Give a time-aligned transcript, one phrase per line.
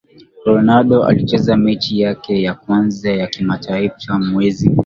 [0.45, 4.71] Ronaldo alicheza mechi yake ya kwanza ya kimataifa mwezi